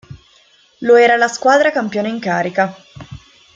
[0.79, 2.75] Lo era la squadra campione in carica.